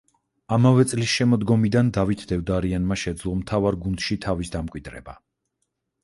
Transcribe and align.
ამავე 0.55 0.83
წლის 0.91 1.09
შემოდგომიდან 1.17 1.91
დავით 1.97 2.23
დევდარიანმა 2.31 2.97
შეძლო 3.01 3.33
მთავარ 3.41 3.77
გუნდში 3.83 4.17
თავის 4.25 4.51
დამკვიდრება. 4.57 5.15